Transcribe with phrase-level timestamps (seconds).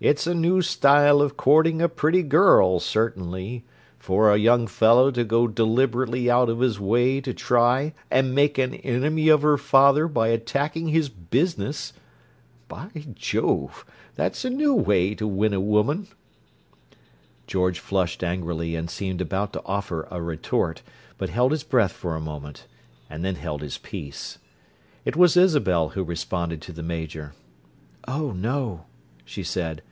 [0.00, 3.64] "It's a new style of courting a pretty girl, certainly,
[3.98, 8.58] for a young fellow to go deliberately out of his way to try and make
[8.58, 11.92] an enemy of her father by attacking his business!
[12.68, 13.84] By Jove!
[14.14, 16.06] That's a new way to win a woman!"
[17.48, 20.80] George flushed angrily and seemed about to offer a retort,
[21.16, 22.68] but held his breath for a moment;
[23.10, 24.38] and then held his peace.
[25.04, 27.34] It was Isabel who responded to the Major.
[28.06, 28.84] "Oh, no!"
[29.24, 29.82] she said.